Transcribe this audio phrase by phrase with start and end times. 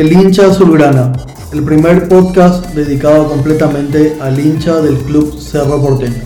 [0.00, 1.12] El hincha azulgrana,
[1.52, 6.22] el primer podcast dedicado completamente al hincha del club Cerro Porteño.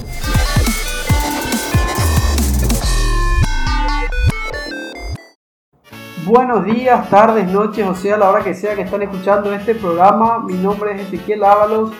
[6.24, 10.38] Buenos días, tardes, noches, o sea, la hora que sea que están escuchando este programa.
[10.38, 11.90] Mi nombre es Ezequiel Ábalos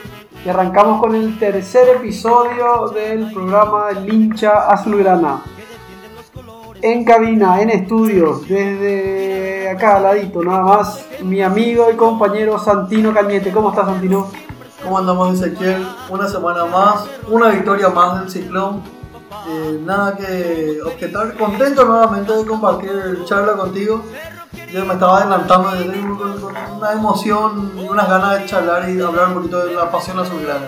[0.47, 5.43] y arrancamos con el tercer episodio del programa El hincha azulgrana.
[6.87, 13.15] En cabina, en estudios, desde acá al ladito, nada más, mi amigo y compañero Santino
[13.15, 13.51] Cañete.
[13.53, 14.29] ¿Cómo estás, Santino?
[14.83, 15.83] ¿Cómo andamos, Ezequiel?
[16.11, 18.83] Una semana más, una victoria más del ciclón.
[19.49, 24.03] Eh, nada que objetar, contento nuevamente de compartir charla contigo.
[24.71, 25.71] Yo me estaba adelantando
[26.19, 29.91] con, con una emoción y unas ganas de charlar y hablar un poquito de la
[29.91, 30.67] pasión azulgrana.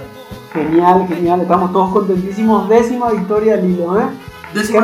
[0.55, 2.71] Genial, genial, estamos todos contentísimos.
[2.71, 4.07] Décima victoria al hilo, ¿eh?
[4.55, 4.81] Décima.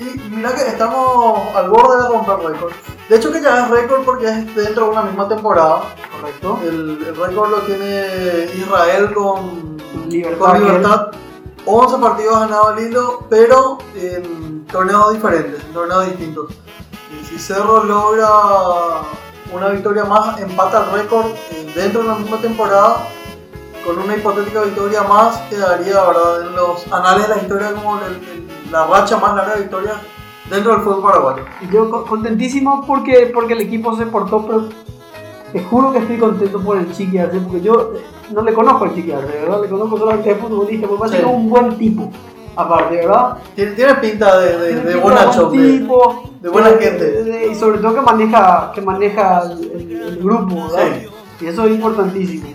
[0.00, 2.72] Y mira que estamos al borde de romper récord.
[3.08, 5.82] De hecho que ya es récord porque es dentro de una misma temporada.
[6.20, 6.58] Correcto.
[6.62, 9.76] El, el récord lo tiene Israel con
[10.08, 10.38] Libertad.
[10.38, 11.06] con Libertad.
[11.64, 16.50] 11 partidos ganados al hilo, pero en torneos diferentes, en torneos distintos.
[17.12, 18.28] Y si Cerro logra
[19.52, 23.06] una victoria más, empata el récord eh, dentro de la misma temporada,
[23.84, 26.42] con una hipotética victoria más, quedaría ¿verdad?
[26.48, 28.31] en los anales de la historia como el-
[28.72, 29.96] la racha más larga de victorias
[30.50, 31.44] dentro del fútbol paraguayo.
[31.60, 34.64] Y Yo co- contentísimo porque, porque el equipo se portó, pero
[35.52, 37.92] te juro que estoy contento por el Chiqui Arce, porque yo
[38.32, 39.60] no le conozco al Chiqui Arce, ¿verdad?
[39.62, 41.24] Le conozco solamente de futbolista, porque parece Sí.
[41.24, 42.10] un buen tipo,
[42.56, 43.36] aparte, ¿verdad?
[43.54, 47.48] Tiene, tiene pinta de, de, Tiene de pinta buenacho, buen de- tipo, de buena gente.
[47.52, 50.96] y sobre todo que maneja, que maneja el, el- el grupo, ¿verdad?
[51.38, 51.44] Sí.
[51.44, 52.46] Y eso es importantísimo.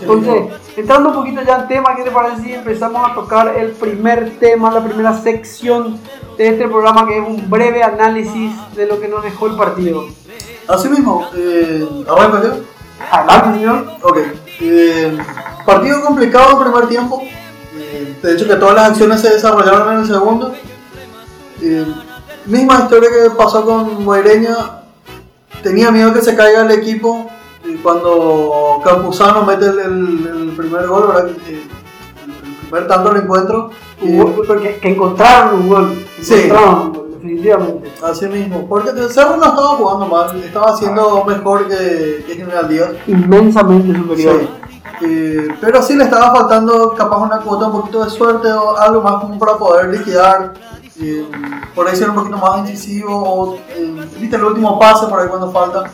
[0.00, 0.42] Entonces,
[0.76, 4.38] entrando un poquito ya en tema, ¿qué te parece si empezamos a tocar el primer
[4.38, 5.98] tema, la primera sección
[6.38, 10.06] de este programa, que es un breve análisis de lo que nos dejó el partido?
[10.66, 12.54] Así mismo, eh, arranco yo.
[13.10, 13.86] Adelante, señor.
[14.02, 14.18] Ok.
[14.60, 15.18] eh,
[15.66, 17.22] partido complicado el primer tiempo.
[17.78, 20.54] eh, de hecho que todas las acciones se desarrollaron en el segundo.
[21.60, 21.86] Eh,
[22.46, 24.56] misma historia que pasó con Moireña.
[25.62, 27.30] Tenía miedo que se caiga el equipo.
[27.68, 31.30] Y cuando Campuzano mete el, el- el primer gol, ¿verdad?
[31.48, 31.62] Eh,
[32.26, 33.70] el primer tanto del encuentro.
[34.02, 36.04] eh, Hubo- porque que encontraron un gol.
[36.20, 36.34] Sí.
[36.34, 37.92] Encontraron un gol, definitivamente.
[38.02, 38.66] así mismo.
[38.68, 40.36] Porque el Cerro no estaba jugando mal.
[40.44, 42.90] Estaba haciendo mejor que, que General Díaz.
[43.06, 44.40] Inmensamente superior.
[44.40, 44.48] Sí.
[45.02, 49.02] Eh, pero sí le estaba faltando capaz una cuota, un poquito de suerte o algo
[49.02, 50.54] más como para poder liquidar.
[50.98, 51.26] eh,
[51.74, 55.28] por ahí ser un poquito más incisivo o eh, viste el último pase por ahí
[55.28, 55.84] cuando falta.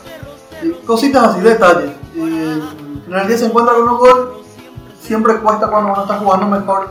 [0.87, 1.91] Cositas así, detalles.
[2.17, 2.61] Eh,
[3.27, 4.43] Díaz se encuentra con un gol,
[5.01, 6.89] siempre cuesta cuando uno está jugando mejor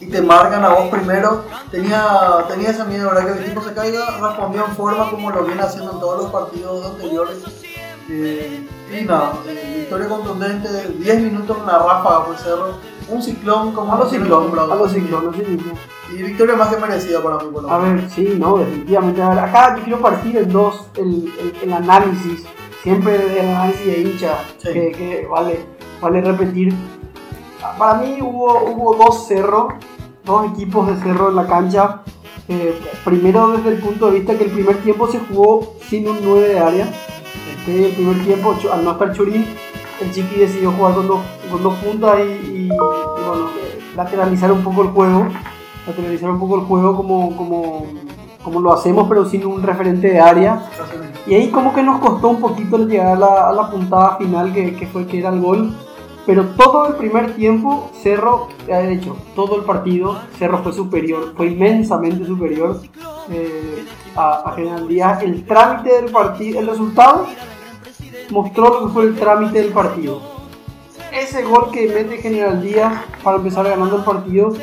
[0.00, 1.42] y te marcan a vos primero.
[1.70, 2.04] Tenía,
[2.48, 3.26] tenía ese miedo, ¿verdad?
[3.26, 6.30] Que el equipo se caiga, respondió en forma como lo viene haciendo en todos los
[6.32, 7.38] partidos anteriores.
[8.08, 8.68] Eh,
[9.00, 10.68] y nada, eh, victoria contundente,
[10.98, 12.74] 10 minutos en la ráfaga por Cerro,
[13.08, 15.72] un ciclón como A los ciclones, a los ciclones, así mismo.
[16.12, 19.22] Y victoria más que merecida para mí, por lo A ver, sí, no, definitivamente.
[19.22, 22.44] A ver, acá yo quiero partir en dos el, el- el análisis,
[22.84, 24.68] siempre el análisis de hincha, Sí.
[24.72, 25.58] que, que vale,
[26.00, 26.72] vale repetir.
[27.78, 29.72] Para mí hubo, hubo dos cerros,
[30.24, 32.02] dos equipos de cerro en la cancha.
[32.46, 36.18] Eh, primero desde el punto de vista que el primer tiempo se jugó sin un
[36.22, 36.92] 9 de área.
[37.58, 39.46] Este, el primer tiempo, al no estar Churín,
[40.00, 44.52] el Chiqui decidió jugar con dos, con dos puntas y, y- y, bueno, eh, lateralizar
[44.52, 45.26] un poco el juego
[45.86, 47.86] lateralizar un poco el juego como, como,
[48.42, 50.62] como lo hacemos, pero sin un referente de área.
[51.26, 54.86] Y ahí como que nos costó un poquito llegar a la, puntada final, que, que
[54.86, 55.74] fue que era el gol.
[56.26, 61.48] Pero todo el primer tiempo, Cerro, de hecho, todo el partido, Cerro fue superior, fue
[61.48, 62.80] inmensamente superior
[63.30, 63.84] eh,
[64.16, 65.22] a, a General Díaz.
[65.22, 67.26] El trámite del partido, el resultado
[68.30, 70.20] mostró lo que fue el trámite del partido.
[71.12, 74.54] Ese gol que mete General Díaz para empezar ganando el partido,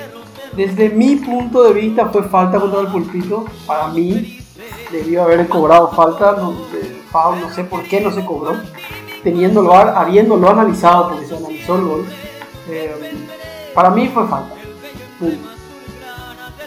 [0.56, 3.46] desde mi punto de vista fue falta contra el pulpito.
[3.66, 4.41] Para mí
[4.92, 6.34] debió haber cobrado falta.
[6.34, 6.54] No,
[7.54, 8.56] sé por qué no se cobró.
[9.24, 12.06] Teniendo VAR, habiéndolo analizado, porque se analizó el gol.
[12.70, 13.14] eh,
[13.74, 14.56] para mí fue falta.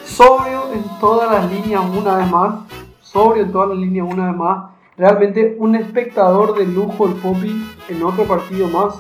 [0.04, 2.54] Sobrio en todas las líneas una vez más.
[3.00, 4.64] Sobrio en todas las líneas una vez más.
[4.96, 8.94] Realmente un espectador de lujo el Popi en otro partido más.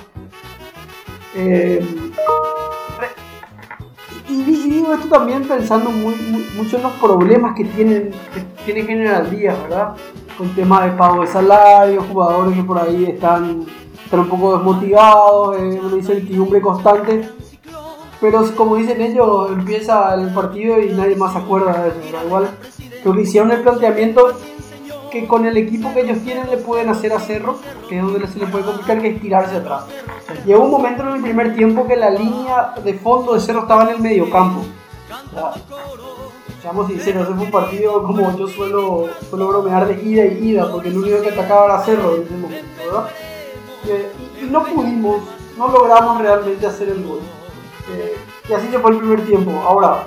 [1.36, 1.86] Eh,
[4.28, 6.14] y, digo esto también pensando muy,
[6.56, 9.94] mucho en los problemas que tienen, que tiene General Díaz, ¿verdad?
[10.38, 13.66] Con temas de pago de salario, jugadores que por ahí están,
[14.02, 17.28] están un poco desmotivados, eh, una incertidumbre constante.
[18.20, 22.26] Pero como dicen ellos, empieza el partido y nadie más se acuerda de eso.
[22.26, 22.48] Igual
[23.02, 24.32] creo que hicieron el planteamiento
[25.10, 28.38] que con el equipo que ellos tienen le pueden hacer a que es donde se
[28.38, 29.84] le puede complicar, que es tirarse atrás.
[30.44, 33.84] Llegó un momento en el primer tiempo que la línea de fondo de Cerro estaba
[33.84, 34.62] en el mediocampo.
[36.62, 40.70] Seamos sinceros, ese fue un partido como yo suelo, suelo bromear de ida y ida,
[40.70, 43.08] porque el único que atacaba era Cerro en ese momento, ¿verdad?
[43.86, 44.12] Eh,
[44.50, 45.22] no pudimos,
[45.58, 47.20] no logramos realmente hacer el gol.
[47.92, 48.16] Eh,
[48.48, 49.50] y así se fue el primer tiempo.
[49.66, 50.04] Ahora,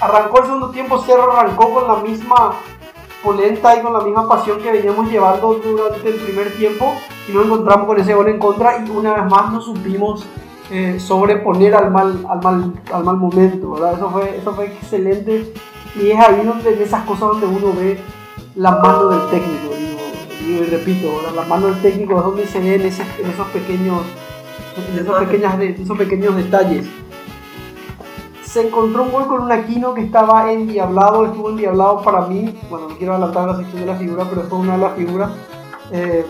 [0.00, 2.54] arrancó el segundo tiempo, Cerro arrancó con la misma
[3.22, 6.94] polenta y con la misma pasión que veníamos llevando durante el primer tiempo
[7.28, 10.24] y nos encontramos con ese gol en contra y una vez más no supimos
[10.70, 13.94] eh, sobreponer al mal, al, mal, al mal momento, ¿verdad?
[13.94, 15.52] Eso fue, eso fue excelente
[16.00, 17.98] y es ahí donde en esas cosas donde uno ve
[18.54, 20.00] la mano del técnico, digo,
[20.46, 21.32] y repito, ¿verdad?
[21.34, 24.00] la mano del técnico es donde se ve en, ese- en esos pequeños
[24.98, 26.86] esos, pequeñas esos pequeños detalles
[28.50, 32.58] se encontró un gol con un Aquino que estaba endiablado, estuvo endiablado para mí.
[32.68, 35.30] Bueno, no quiero adelantar la sección de la figura, pero fue una de las figuras.
[35.92, 36.26] Eh,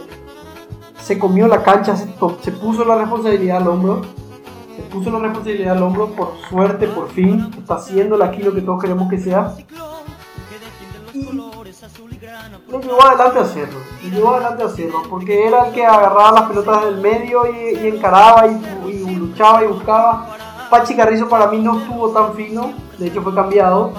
[1.01, 2.05] se comió la cancha, se,
[2.43, 4.03] se puso la responsabilidad al hombro.
[4.77, 7.51] Se puso la responsabilidad al hombro, por suerte, por fin.
[7.59, 9.55] Está haciendo el Aquino que todos queremos que sea.
[11.15, 16.33] Y le llevó adelante a Cerro, le llevó adelante a porque era el que agarraba
[16.33, 20.37] las pelotas del medio y, y encaraba y, y luchaba y buscaba.
[20.71, 23.93] Pachi Carrizo para mí no estuvo tan fino, de hecho fue cambiado.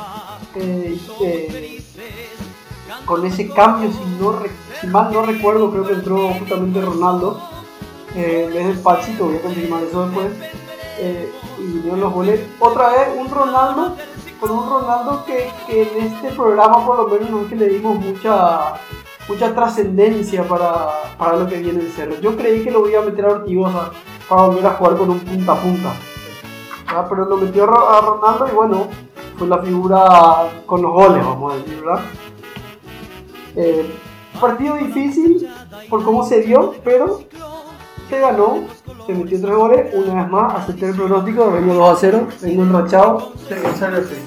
[0.55, 1.77] eh, eh,
[3.05, 4.35] con ese cambio, si, no
[4.91, 7.41] mal no recuerdo, creo que entró justamente Ronaldo
[8.15, 10.27] eh, en vez del Pachi, te voy a confirmar eso después.
[10.99, 12.39] eh, y dio los goles.
[12.59, 13.95] Otra vez, un Ronaldo,
[14.39, 17.97] con un Ronaldo que, en este programa, por lo menos, no es que le dimos
[17.99, 18.73] mucha
[19.27, 22.19] mucha trascendencia para, para lo que viene en Cerro.
[22.19, 23.91] Yo creí que lo iba a meter a Ortigosa
[24.27, 25.93] para volver a jugar con un punta a punta.
[26.93, 28.87] Ah, pero lo metió a Ro- a Ronaldo y bueno,
[29.37, 32.01] fue la figura con los goles, vamos a decir, ¿verdad?
[33.55, 33.95] Eh,
[34.39, 35.49] partido difícil
[35.89, 37.21] por cómo se dio, pero
[38.09, 38.59] se ganó,
[39.05, 42.63] se metió tres goles, una vez más, acepté el pronóstico, vengo 2 a 0, vengo
[42.63, 43.31] enrachado.
[43.47, 43.55] Sí.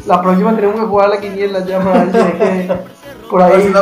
[0.06, 2.75] La próxima tenemos que jugar la quiniela ya para ver si es que
[3.31, 3.72] por A ahí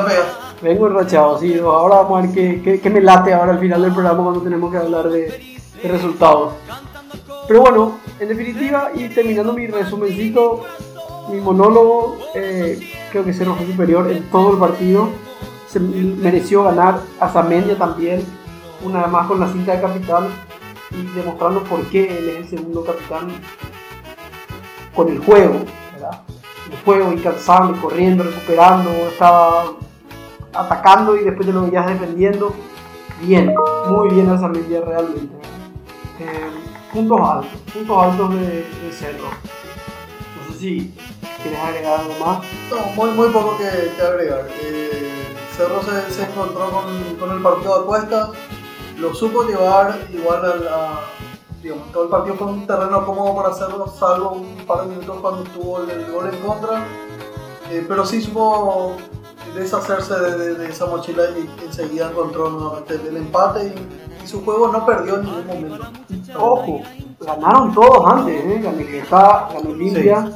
[0.60, 3.82] vengo enrachado, sí, ahora vamos a ver qué, qué- qué me late ahora al final
[3.82, 5.20] del programa cuando tenemos que hablar de,
[5.82, 6.54] de resultados.
[7.46, 10.64] Pero bueno, en definitiva, y terminando mi resumencito,
[11.30, 12.78] mi monólogo, eh,
[13.10, 15.08] creo que Cerro fue superior en todo el partido.
[15.68, 18.24] Se mereció ganar a Zamendia también,
[18.84, 20.28] una vez más con la cinta de capitán
[20.90, 23.28] y demostrando por qué él es el segundo capitán
[24.94, 25.60] con el juego,
[25.94, 26.22] ¿verdad?
[26.70, 29.72] El juego incansable, corriendo, recuperando, estaba
[30.52, 32.54] atacando y después te lo veías defendiendo.
[33.22, 33.54] Bien,
[33.88, 35.34] muy bien a Zamendia realmente.
[36.92, 39.28] Puntos altos, puntos altos de, Cerro.
[40.36, 40.94] No sé si
[41.42, 42.44] quieres agregar algo más.
[42.70, 44.48] No, muy, muy poco que, agregar.
[44.62, 48.30] Eh, Cerro se, encontró con, con el partido a cuestas,
[48.98, 51.00] lo supo llevar igual a la.
[51.62, 55.18] Digamos, todo el partido fue un terreno cómodo para Cerro, salvo un par de minutos
[55.20, 56.84] cuando estuvo el, gol en contra.
[57.70, 58.96] Eh, pero sí supo
[59.54, 63.74] deshacerse de, de- esa mochila y enseguida encontró nuevamente el empate
[64.26, 65.86] su juego no perdió en ningún momento.
[66.38, 66.80] Ojo,
[67.20, 68.60] ganaron todos antes, ¿eh?
[68.62, 70.32] Ganó Libertad, ganó Olimpia.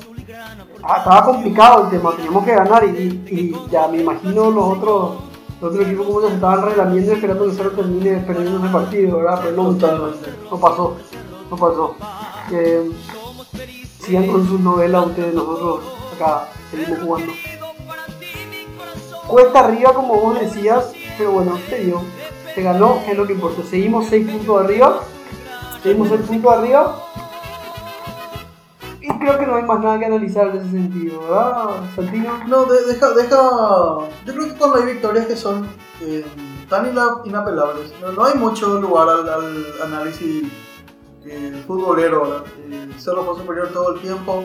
[0.83, 5.17] Ah, estaba complicado el tema, teníamos que ganar y, y ya me imagino los otros,
[5.61, 9.41] los otros equipos como se estaban relamiendo esperando que Cerro termine perdiendo ese partido, ¿verdad?
[9.43, 10.97] Pero no, no pasó,
[11.51, 11.95] no pasó.
[12.53, 12.91] Eh,
[14.01, 15.81] sigan con sus novelas ustedes, nosotros
[16.15, 17.33] acá seguimos jugando.
[19.27, 22.03] Cuesta arriba como vos decías, pero bueno, se dio,
[22.57, 23.63] se ganó, es lo que importa.
[23.69, 25.01] Seguimos 6 puntos arriba,
[25.83, 27.03] seguimos 6 puntos arriba.
[29.03, 32.33] Y creo que no hay más nada que analizar en ese sentido, ¿verdad, Santino?
[32.49, 33.37] No, de- deja, deja.
[34.25, 35.69] Yo creo que cuando hay victorias que son
[36.01, 36.25] eh,
[36.71, 40.45] tan ina- inapelables, no, hay mucho lugar al, al análisis
[41.27, 42.43] eh, futbolero.
[42.71, 44.45] Eh, Cerro fue superior todo el tiempo.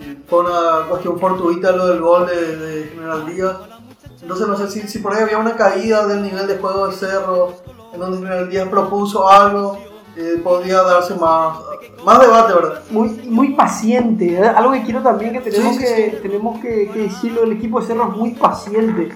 [0.00, 3.56] eh, fue una cuestión fortuita lo del gol de, de General Díaz.
[4.22, 6.96] Entonces no sé si, si por ahí había una caída del nivel de juego del
[6.96, 7.52] Cerro,
[7.92, 9.78] en donde General Díaz propuso algo,
[10.16, 11.58] eh, podría darse más,
[12.04, 12.82] más debate, ¿verdad?
[12.90, 14.34] muy, muy paciente.
[14.34, 14.46] ¿eh?
[14.46, 16.16] Algo que quiero también que tenemos, Sí, sí, que, sí.
[16.22, 19.10] tenemos que, que decirlo, el equipo de Cerro es muy paciente.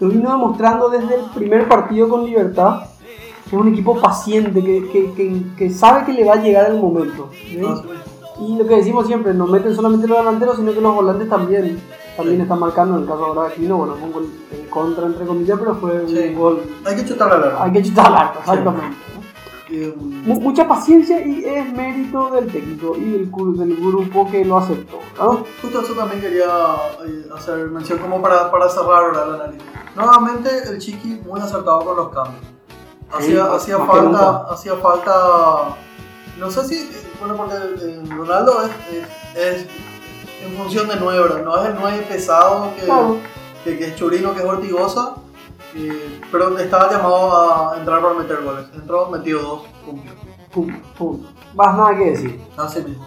[0.00, 2.82] Lo vino demostrando desde el primer partido con Libertad.
[3.44, 7.30] que Es un equipo paciente, que, que, sabe que le va a llegar el momento.
[7.32, 7.60] ¿sí?
[8.40, 11.80] Y lo que decimos siempre, no meten solamente los delanteros, sino que los volantes también,
[12.16, 12.96] también están marcando.
[12.96, 15.74] En el caso ahora de Aquino, bueno, fue un gol en contra, entre comillas, pero
[15.76, 16.18] fue Sí.
[16.28, 16.62] un gol.
[16.84, 17.64] Hay que chutar la larga.
[17.64, 18.96] Hay que chutar al arco, exactamente.
[19.70, 25.00] eh, Mucha paciencia y es mérito del técnico y del, del grupo que lo aceptó.
[25.18, 25.44] ¿no?
[25.62, 26.44] Justo eso también quería
[27.06, 29.28] eh, hacer mención como para, para cerrar ¿verdad?
[29.28, 29.62] el análisis.
[29.96, 32.42] Nuevamente el Chiqui muy acertado con los cambios.
[33.12, 35.76] Hacía, Sí, hacía falta, hacía falta,
[36.38, 38.70] no sé si, eh, bueno porque eh, Ronaldo es,
[39.36, 39.66] es, es
[40.44, 41.44] en función de 9, ¿verdad?
[41.44, 43.16] no es el 9 pesado que, Claro.
[43.64, 45.14] que, que es churino, que es ortigosa,
[45.74, 48.66] eh, pero estaba llamado a entrar para meter goles.
[48.74, 50.12] Entró, metió dos, cumplió.
[50.96, 51.20] Pum.
[51.54, 52.40] Más nada que decir.
[52.56, 53.04] Así mismo.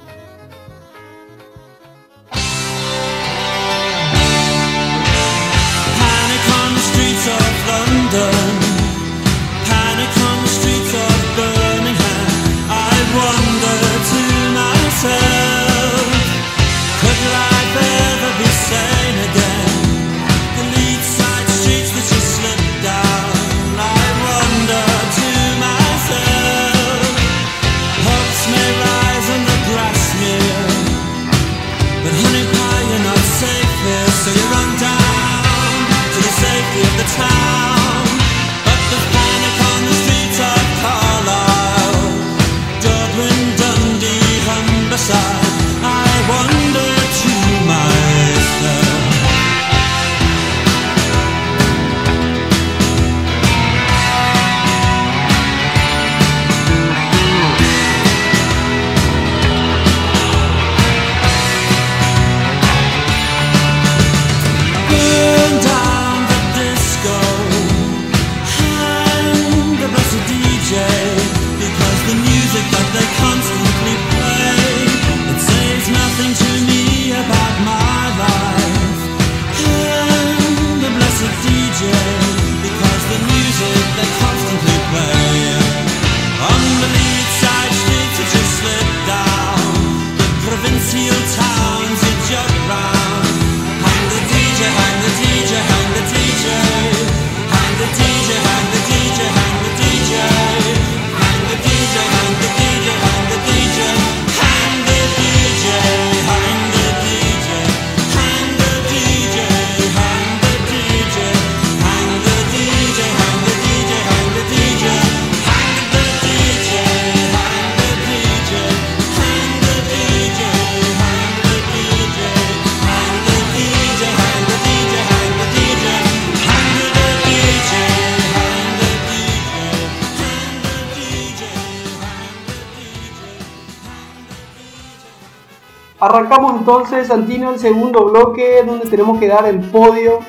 [136.08, 140.20] Arrancamos entonces, Santino, el segundo bloque, donde tenemos que dar el podio,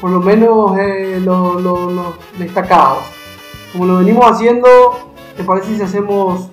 [0.00, 2.06] por lo menos eh, lo- lo- los
[2.38, 3.00] destacados.
[3.72, 4.66] Como lo venimos haciendo,
[5.36, 6.48] ¿te parece si hacemos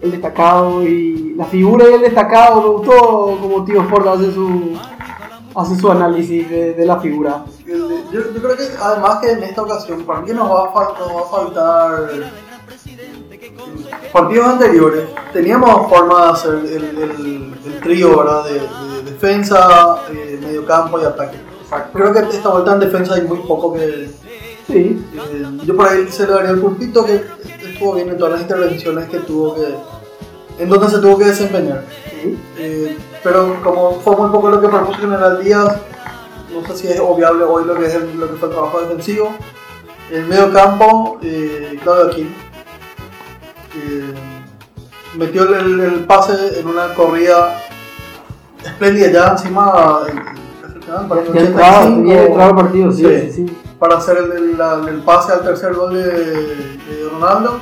[0.00, 2.62] el destacado y la figura y el destacado?
[2.62, 4.78] Me gustó como Tío Ford hace su,
[5.56, 7.44] hace su análisis de, la figura.
[7.66, 12.08] Yo, creo que además que en esta ocasión, para mí nos va a faltar
[14.12, 15.04] partidos anteriores.
[15.32, 18.44] Teníamos forma de hacer el, el- el trío ¿verdad?
[18.44, 21.36] De, de defensa, eh, mediocampo y ataque.
[21.92, 24.08] Creo que esta vuelta en defensa hay muy poco que...
[24.66, 27.22] Sí, eh, yo por ahí se le daría el puntito que
[27.62, 29.74] estuvo bien en todas las intervenciones que tuvo que...
[30.58, 31.84] En donde se tuvo que desempeñar.
[32.22, 32.38] sí.
[32.58, 35.76] Eh, pero como fue muy poco lo que propuso General Díaz,
[36.52, 38.80] no sé si es obviable hoy lo que, es el- lo que fue el trabajo
[38.80, 39.34] defensivo.
[40.10, 42.30] En medio campo, eh, Claudio Aquino
[43.76, 44.14] eh,
[45.16, 47.62] metió el, pase en una corrida
[48.64, 50.14] espléndida ya encima el
[50.86, 53.20] Ya entraba, 85, ya entraba el partido, sí, Sí.
[53.32, 53.56] sí, sí.
[53.78, 57.60] para hacer el, el- la- el pase al tercer gol de, de Ronaldo.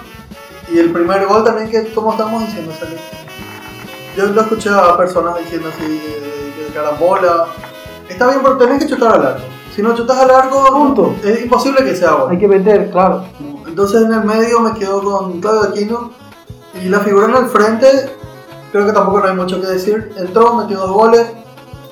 [0.73, 5.39] Y el primer gol también que, como estamos diciendo, que- yo lo escuché a personas
[5.39, 7.47] diciendo así, de, de carambola.
[8.09, 9.43] Está bien, pero tenés que chutar al arco.
[9.75, 11.17] Si no chutas al arco, Punto.
[11.25, 12.31] es imposible que sea gol.
[12.31, 13.25] Hay que meter, claro.
[13.75, 16.13] Entonces en el medio me quedo con Claudio Aquino.
[16.81, 18.09] Y la figura en el frente,
[18.71, 20.13] creo que tampoco no hay mucho que decir.
[20.17, 21.27] Entró, metió dos goles.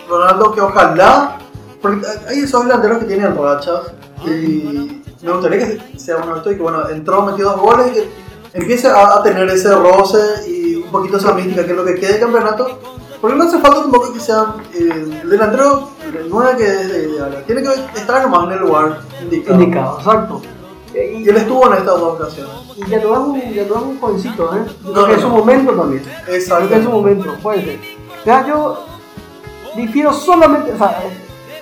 [0.09, 1.39] Ronaldo que ojalá,
[1.81, 3.95] porque hay esos delanteros que tienen rachas.
[4.25, 7.89] Y me gustaría que sea uno de estos y que bueno, entró, metió dos goles
[7.89, 8.11] y que
[8.53, 11.97] empiece a, a tener ese roce y un poquito esa mística que es lo que
[11.97, 12.79] quede de campeonato.
[13.21, 17.09] Porque no hace falta tampoco que sea eh, el delantero, el 9 que es de,
[17.09, 17.45] de área.
[17.45, 19.61] Tiene que estar nomás en el lugar indicado.
[19.61, 20.43] Indicado, exacto.
[20.95, 22.53] Y él estuvo en estas dos ocasiones.
[22.77, 24.65] Y ya es un, un jovencito, ¿eh?
[24.85, 25.37] No, no, es su no.
[25.37, 26.03] momento también.
[26.29, 26.75] Exacto.
[26.75, 27.81] Es su momento, puede ser.
[28.25, 28.85] Ya yo
[29.77, 31.03] difiero solamente, o sea,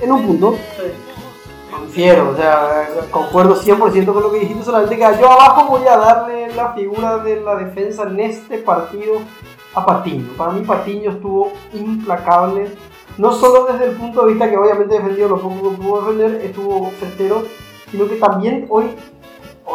[0.00, 0.56] en un punto.
[0.76, 1.10] Sí.
[1.92, 5.96] Fiero, o sea, concuerdo 100% con lo que dijiste, solamente que yo abajo voy a
[5.96, 9.14] darle la figura de la defensa en este partido
[9.74, 10.32] a Patiño.
[10.36, 12.70] Para mí Patiño estuvo implacable,
[13.18, 16.44] no solo desde el punto de vista que obviamente defendió lo poco que pudo defender,
[16.44, 17.42] estuvo certero,
[17.90, 18.86] sino que también hoy,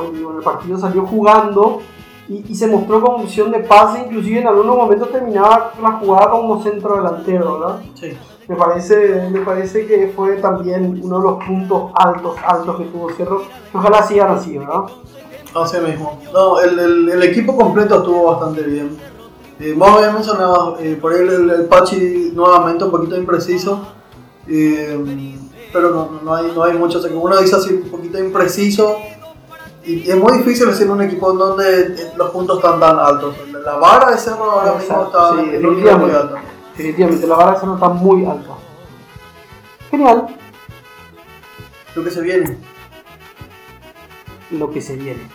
[0.04, 1.82] en el partido salió jugando
[2.28, 6.32] y, y se mostró como opción de pase, inclusive en algunos momentos terminaba la jugada
[6.32, 7.80] como centro delantero, ¿verdad?
[7.94, 8.18] Sí.
[8.48, 13.10] Me parece, me parece que fue también uno de los puntos altos, altos que tuvo
[13.12, 13.42] Cerro.
[13.74, 14.82] Ojalá sigan así, ¿verdad?
[15.56, 16.20] Así mismo.
[16.32, 18.98] No, el, el, el equipo completo estuvo bastante bien.
[19.60, 23.82] Eh, vos habías mencionado eh, por ahí el, el Pachi nuevamente un poquito impreciso.
[24.48, 25.40] eh,
[25.74, 27.00] pero no, no, hay, no hay mucho.
[27.00, 28.98] O sea, que uno dice así un poquito impreciso.
[29.86, 33.36] Y, es muy difícil decir en un equipo en donde los puntos están tan altos.
[33.63, 36.18] La, vara de Cerro ahora mismo está sí, nivel muy definitivamente.
[36.18, 36.36] alto.
[36.75, 38.51] Definitivamente, la vara de Cerro está muy alta.
[39.92, 40.27] Genial,
[41.96, 42.58] Lo que se viene.
[44.51, 45.30] lo que se viene.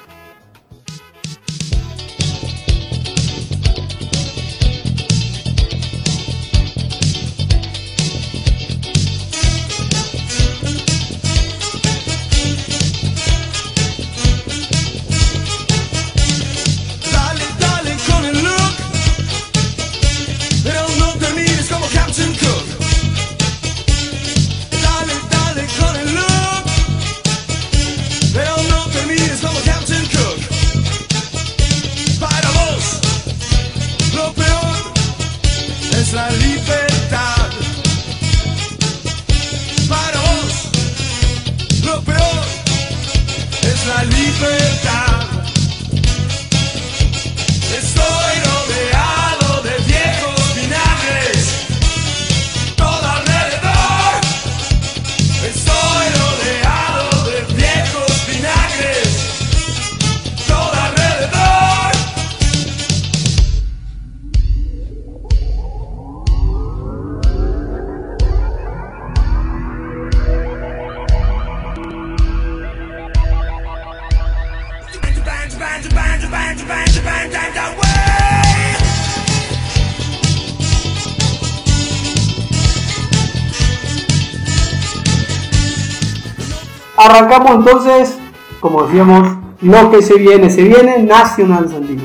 [87.03, 88.19] Arrancamos entonces,
[88.61, 90.51] como decíamos, lo que se viene.
[90.51, 92.03] Se viene Nacional Santino.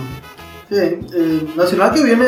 [0.69, 2.25] Sí, Nacional que viene,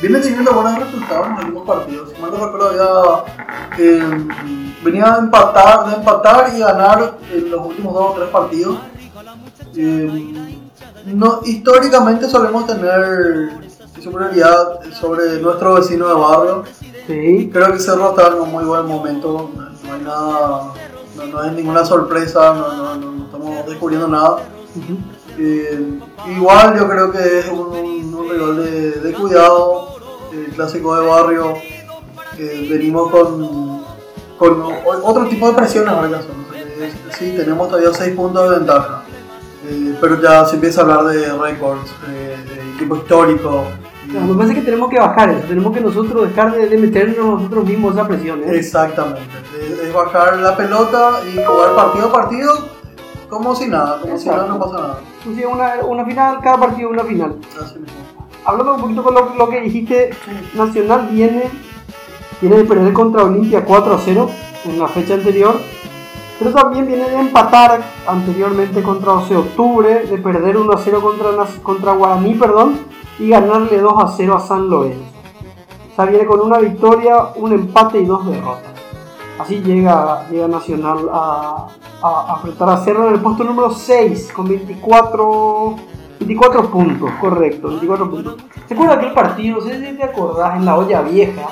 [0.00, 2.10] viene teniendo buenos resultados en los últimos partidos.
[2.10, 3.24] Si recuerdo, había,
[3.78, 4.26] eh,
[4.82, 8.78] venía a empatar, de empatar y ganar en los últimos dos o tres partidos.
[9.76, 10.65] Eh,
[11.06, 13.50] no, históricamente solemos tener
[14.02, 16.64] superioridad sobre nuestro vecino de barrio.
[17.06, 17.50] Sí.
[17.52, 19.50] Creo que Cerro está en un muy buen momento.
[19.84, 20.72] No hay nada,
[21.16, 24.38] no, no hay ninguna sorpresa, no, no, estamos descubriendo nada.
[25.38, 25.98] Eh,
[26.36, 29.96] igual yo creo que es un, un- rival de, de cuidado,
[30.32, 31.54] el clásico de barrio.
[32.38, 33.82] Eh, venimos con,
[34.36, 34.62] con
[35.04, 36.30] otro tipo de presiones ahora ya son.
[36.54, 39.04] Eh, Sí, tenemos todavía 6 puntos de ventaja.
[40.00, 43.64] Pero ya se empieza a hablar de récords, eh, de equipo histórico.
[44.06, 47.40] que pasa es que tenemos que bajar eso, tenemos que nosotros dejar de, de meternos
[47.40, 48.42] nosotros mismos esa presión.
[48.44, 48.56] ¿eh?
[48.56, 49.22] Exactamente.
[49.82, 52.76] Es, bajar la pelota y jugar partido a partido
[53.28, 55.00] como si nada, como si nada no pasa nada.
[55.34, 57.36] Sea, una, una final, cada partido una final.
[57.60, 57.96] Así mismo.
[58.44, 60.10] Hablando un poquito con lo, lo que dijiste,
[60.54, 61.50] Nacional viene,
[62.40, 64.30] viene de perder contra Olimpia 4 a 0
[64.66, 65.56] en la fecha anterior,
[66.38, 71.00] pero también viene de empatar anteriormente contra 12 de octubre, de perder 1 a 0
[71.00, 71.30] contra,
[71.62, 72.78] contra Guaraní perdón,
[73.18, 75.04] y ganarle 2 a 0 a San Lorenzo.
[75.92, 78.72] O sea, viene con una victoria, un empate y dos derrotas.
[79.38, 81.68] Así llega, llega Nacional a,
[82.02, 85.76] a, enfrentar a Cerro en el puesto número 6 con 24,
[86.20, 88.36] 24 puntos, correcto, 24 puntos.
[88.66, 89.56] ¿Te acuerdas aquel partido?
[89.56, 91.48] No sé si te acordás en la olla vieja,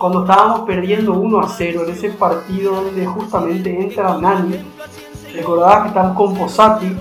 [0.00, 4.58] cuando estábamos perdiendo 1 a 0 en ese partido donde justamente entra Nani.
[5.30, 6.96] ¿Te acordabas que estábamos con Posati?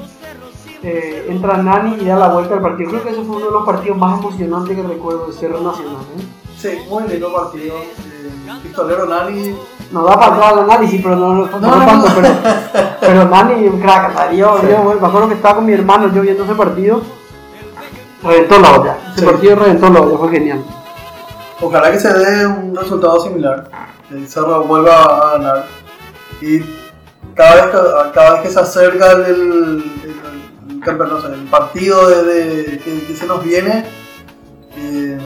[0.84, 2.90] Eh, entra Nani y da la vuelta al partido.
[2.90, 5.96] Creo que ese fue uno de los partidos más emocionantes que recuerdo de Cerro Nacional.
[6.18, 6.26] ¿eh?
[6.58, 7.78] Sí, muy lindo partido.
[7.78, 9.56] Eh, Pistolero Nani.
[9.92, 12.08] Nos da para entrar al análisis, pero no, no, no, No, tanto.
[12.14, 12.28] Pero,
[13.00, 14.68] pero Nani, un crack, yo, Sí.
[14.70, 17.02] yo, me acuerdo que estaba con mi hermano yo viendo ese partido.
[18.22, 18.98] Reventó la olla.
[19.12, 19.26] Ese Sí.
[19.26, 20.64] partido reventó la olla, fue genial.
[21.62, 23.70] Ojalá que se dé un resultado similar.
[24.12, 25.66] El Cerro vuelva a ganar.
[26.42, 26.60] Y
[27.36, 29.84] cada vez que, cada vez que se acerca el, el,
[30.86, 33.86] el- partido de, de- que, que se nos viene,
[34.78, 35.18] eh,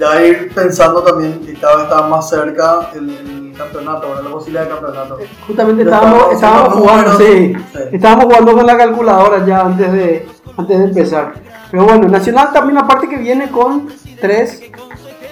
[0.00, 4.68] ya ir pensando también que cada vez está más cerca el, campeonato, la posibilidad de
[4.70, 5.18] campeonato.
[5.46, 7.80] Justamente estábamos, estábamos jugando, sí, sí.
[7.92, 11.32] estábamos jugando con la calculadora ya antes de, antes de empezar.
[11.70, 13.88] Pero bueno, Nacional también aparte que viene con
[14.20, 14.62] tres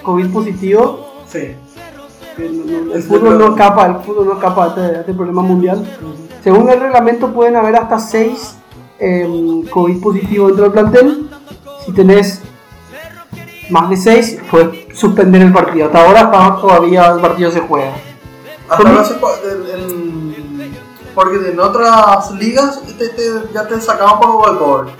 [0.07, 1.53] COVID positivos, Sí.
[2.39, 5.83] no- el fútbol no escapa, el fútbol no escapa a este, este problema mundial.
[6.41, 8.55] Según el reglamento pueden haber hasta seis
[8.99, 11.29] em, COVID positivos dentro del plantel.
[11.85, 12.41] Si tenés
[13.69, 15.87] más de seis, puedes suspender el partido.
[15.87, 17.91] Hasta ahora todavía el partido se juega.
[18.69, 19.13] Hasta ahora se
[21.13, 24.93] porque en otras ligas te- te- ya te sacaban por walkover.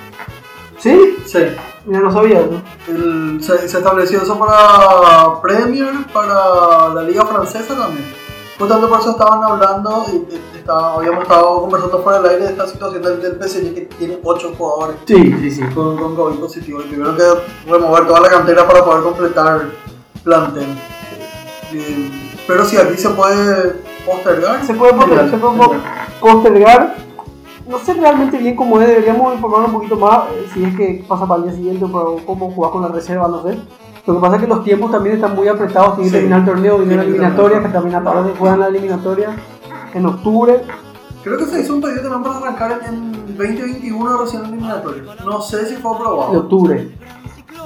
[0.79, 1.15] ¿Sí?
[1.25, 1.39] Sí.
[1.85, 2.61] Mira, no sabía, ¿no?
[2.93, 8.05] El- se, se estableció eso para Premier, para la liga francesa también.
[8.59, 12.51] Justamente por eso estaban hablando, y, y estaba- habíamos estado conversando fuera del aire de
[12.51, 15.61] esta situación del, del PSG que tiene 8 jugadores Sí, sí, sí.
[15.73, 17.23] con, con COVID positivo y tuvieron que
[17.71, 19.65] remover toda la cantera para poder completar
[20.23, 20.65] plantel.
[21.73, 22.11] Eh,
[22.47, 25.75] pero si aquí se puede postergar, Se puede, poster- genial, se puede po-
[26.19, 26.95] postergar.
[27.67, 31.03] No sé realmente bien cómo es, deberíamos informar un poquito más eh, si es que
[31.07, 33.57] pasa para el día siguiente o cómo jugar con la reserva, no sé.
[34.05, 36.21] Lo que pasa es que los tiempos también están muy apretados, tiene que Sí.
[36.21, 39.35] terminar el torneo, viene la eliminatoria, que también ahora se juegan la eliminatoria
[39.93, 40.61] en octubre.
[41.23, 45.03] Creo que se hizo un pedido también para arrancar en, en 2021 recién eliminatorio.
[45.25, 46.39] No sé si fue De aprobado.
[46.39, 46.89] octubre.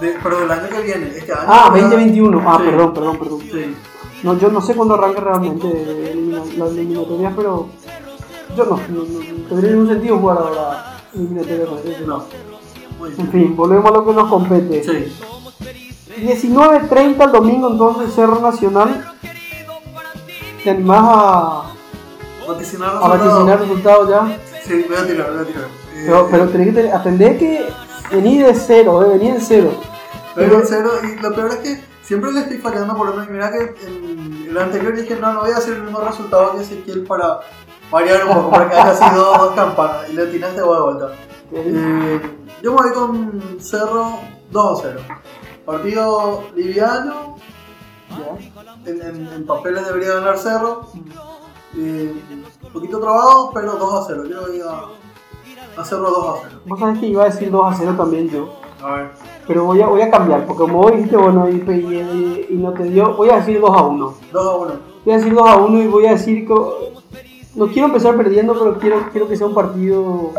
[0.01, 1.41] De- pero del año que viene, este año.
[1.47, 2.41] Ah, ya- 2021.
[2.43, 2.65] Ah, Sí.
[2.69, 3.39] perdón, perdón, perdón.
[3.41, 3.75] Sí.
[4.23, 5.67] No, yo no sé cuándo arranca realmente
[6.11, 7.67] elimina- las eliminatorias, pero
[8.55, 11.69] yo no, no, no, tendría ningún sentido jugar ahora eliminatorias.
[11.69, 12.05] con eso.
[12.05, 12.25] No.
[13.17, 14.83] En fin, volvemos a lo que nos compete.
[14.83, 15.17] Sí.
[16.21, 19.13] 19.30 el domingo entonces Cerro Nacional.
[20.63, 21.63] ¿Te animás a,
[22.47, 23.19] Vaticinar a resultados.
[23.19, 24.39] vaticinar resultados ya?
[24.63, 25.63] Sí, voy a tirar, voy a tirar.
[25.63, 27.65] Eh, Pero, pero tenés que atender que
[28.11, 29.71] venir de cero, eh, en cero.
[30.35, 33.23] Pero en cero, y lo peor es que siempre le estoy fallando por uno.
[33.23, 36.55] Y mira que en el anterior dije, no, no voy a hacer el mismo resultado
[36.55, 37.39] que Ezequiel para
[37.91, 40.10] variar un poco, para que haya sido dos campanas.
[40.10, 41.15] Y le atinaste vos de vuelta.
[41.54, 42.21] Eh,
[42.63, 44.19] yo me voy con Cerro
[44.51, 44.99] 2 a 0.
[45.65, 47.36] Partido liviano.
[48.86, 50.88] En, en- en papeles debería ganar Cerro.
[51.77, 52.13] Eh,
[52.63, 54.23] un poquito trabado, pero 2 a 0.
[54.30, 56.60] Yo voy a, a Cerro 2 a 0.
[56.65, 58.54] Vos sabés que iba a decir 2 a 0 también yo.
[58.84, 59.12] A ver.
[59.47, 62.71] Pero voy a, voy a cambiar, porque como vos dijiste, bueno, y, y- y no
[62.73, 64.13] te dio, voy a decir 2 a 1.
[64.32, 64.73] 2 a 1.
[65.06, 67.00] Voy a decir 2 a 1 y voy a decir que.
[67.53, 70.31] No quiero empezar perdiendo, pero quiero, quiero que sea un partido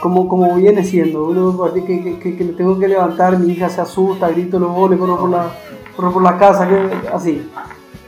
[0.00, 1.26] como, como viene siendo.
[1.26, 4.58] Un partido que, que, que, que me tengo que levantar, mi hija se asusta, grito
[4.58, 5.46] los goles, corro por la,
[5.96, 7.48] corro por la casa, que, así.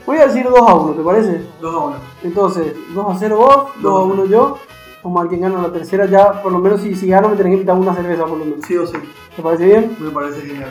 [0.04, 1.42] Voy a decir 2 a 1, ¿te parece?
[1.60, 1.96] 2 a 1.
[2.24, 4.58] Entonces, 2 a 0 vos, 2 a 1 yo.
[5.04, 7.36] Vamos a ver quién gana la tercera ya, por lo menos si, si gano me
[7.36, 8.66] tenés que invitar una cerveza por lo menos.
[8.66, 8.96] Sí o sí.
[9.36, 9.96] ¿Te parece bien?
[10.00, 10.70] Me parece genial.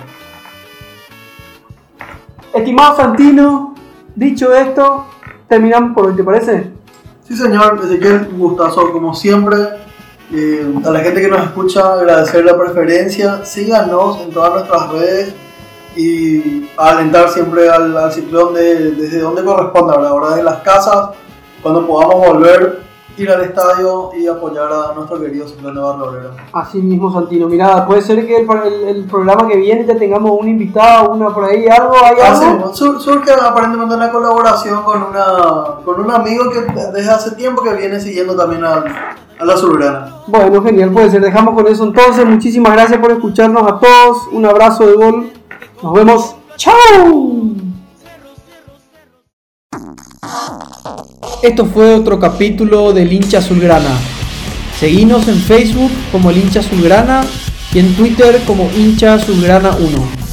[2.53, 3.75] Estimado Santino,
[4.13, 5.05] dicho esto,
[5.47, 6.71] terminamos por hoy, ¿te parece?
[7.27, 7.81] Sí, señor.
[7.83, 9.57] Ezequiel, un gustazo como siempre.
[10.31, 13.43] Eh, a la gente que nos escucha, agradecer la preferencia.
[13.43, 15.33] Síganos en todas nuestras redes
[15.95, 20.11] y alentar siempre al, al ciclón de, desde donde corresponda, ¿verdad?
[20.11, 21.09] Ahora de las casas,
[21.63, 22.84] cuando podamos volver,
[23.17, 26.32] ir al estadio y apoyar a nuestro querido ciclón de Barrio.
[26.51, 27.47] Así mismo, Santino.
[27.47, 31.34] Mira, puede ser que el, el- el programa que viene ya tengamos un invitado, una
[31.34, 32.67] por ahí, algo, hay Ah, algo.
[32.73, 35.25] sí, sur- surge aparentemente una colaboración con, una,
[35.86, 38.84] con un amigo que desde hace tiempo que viene siguiendo también a,
[39.39, 40.15] a la Azulgrana.
[40.28, 41.21] Bueno, genial, puede ser.
[41.21, 42.25] Dejamos con eso entonces.
[42.25, 44.28] Muchísimas gracias por escucharnos a todos.
[44.32, 45.32] Un abrazo de gol.
[45.82, 46.36] Nos vemos.
[46.58, 46.75] ¡Chao!
[51.45, 53.99] Esto fue otro capítulo del hincha azulgrana.
[54.79, 57.23] Seguinos en Facebook como el hincha azulgrana
[57.71, 60.24] y en Twitter como hincha azulgrana 1.